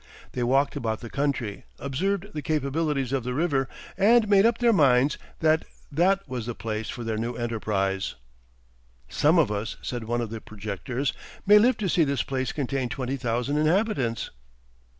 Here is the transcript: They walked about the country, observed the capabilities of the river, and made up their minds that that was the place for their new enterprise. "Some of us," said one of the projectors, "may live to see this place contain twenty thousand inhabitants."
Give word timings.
They 0.31 0.41
walked 0.41 0.75
about 0.75 1.01
the 1.01 1.11
country, 1.11 1.63
observed 1.77 2.33
the 2.33 2.41
capabilities 2.41 3.13
of 3.13 3.23
the 3.23 3.35
river, 3.35 3.69
and 3.95 4.27
made 4.27 4.47
up 4.47 4.57
their 4.57 4.73
minds 4.73 5.19
that 5.41 5.63
that 5.91 6.27
was 6.27 6.47
the 6.47 6.55
place 6.55 6.89
for 6.89 7.03
their 7.03 7.17
new 7.17 7.35
enterprise. 7.35 8.15
"Some 9.09 9.37
of 9.37 9.51
us," 9.51 9.77
said 9.83 10.05
one 10.05 10.21
of 10.21 10.31
the 10.31 10.41
projectors, 10.41 11.13
"may 11.45 11.59
live 11.59 11.77
to 11.77 11.87
see 11.87 12.03
this 12.03 12.23
place 12.23 12.51
contain 12.51 12.89
twenty 12.89 13.15
thousand 13.15 13.57
inhabitants." 13.59 14.31